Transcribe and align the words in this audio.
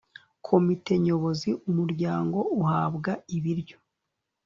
komite 0.47 0.91
nyobozi 1.05 1.49
umuryango 1.69 2.37
uhabwa 2.59 3.11
ibiryo 3.37 3.77